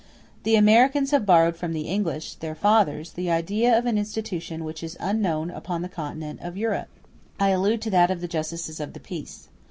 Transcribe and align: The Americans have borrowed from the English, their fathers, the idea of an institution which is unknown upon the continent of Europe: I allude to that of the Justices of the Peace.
The 0.41 0.55
Americans 0.55 1.11
have 1.11 1.27
borrowed 1.27 1.55
from 1.55 1.73
the 1.73 1.83
English, 1.87 2.33
their 2.33 2.55
fathers, 2.55 3.11
the 3.11 3.29
idea 3.29 3.77
of 3.77 3.85
an 3.85 3.99
institution 3.99 4.63
which 4.63 4.81
is 4.81 4.97
unknown 4.99 5.51
upon 5.51 5.83
the 5.83 5.89
continent 5.89 6.39
of 6.41 6.57
Europe: 6.57 6.89
I 7.39 7.49
allude 7.49 7.83
to 7.83 7.91
that 7.91 8.09
of 8.09 8.19
the 8.19 8.27
Justices 8.27 8.79
of 8.79 8.93
the 8.93 8.99
Peace. 8.99 9.47